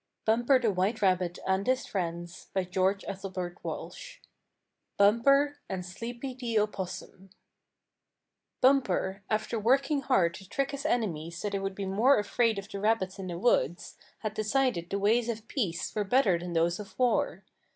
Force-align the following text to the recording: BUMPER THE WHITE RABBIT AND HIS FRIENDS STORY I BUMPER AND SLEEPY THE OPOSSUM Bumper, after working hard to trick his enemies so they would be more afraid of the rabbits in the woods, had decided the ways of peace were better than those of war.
BUMPER 0.25 0.57
THE 0.57 0.71
WHITE 0.71 1.03
RABBIT 1.03 1.37
AND 1.45 1.67
HIS 1.67 1.85
FRIENDS 1.85 2.49
STORY 2.71 2.97
I 3.07 3.91
BUMPER 4.97 5.57
AND 5.69 5.85
SLEEPY 5.85 6.33
THE 6.33 6.57
OPOSSUM 6.57 7.29
Bumper, 8.61 9.21
after 9.29 9.59
working 9.59 10.01
hard 10.01 10.33
to 10.33 10.49
trick 10.49 10.71
his 10.71 10.87
enemies 10.87 11.37
so 11.37 11.51
they 11.51 11.59
would 11.59 11.75
be 11.75 11.85
more 11.85 12.17
afraid 12.17 12.57
of 12.57 12.67
the 12.67 12.79
rabbits 12.79 13.19
in 13.19 13.27
the 13.27 13.37
woods, 13.37 13.95
had 14.21 14.33
decided 14.33 14.89
the 14.89 14.97
ways 14.97 15.29
of 15.29 15.47
peace 15.47 15.93
were 15.93 16.03
better 16.03 16.39
than 16.39 16.53
those 16.53 16.79
of 16.79 16.97
war. 16.97 17.43